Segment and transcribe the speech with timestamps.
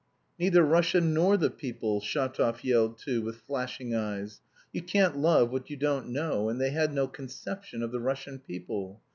[0.39, 4.41] "Neither Russia nor the people!" Shatov yelled too, with flashing eyes.
[4.73, 8.39] "You can't love what you don't know and they had no conception of the Russian
[8.39, 8.99] people.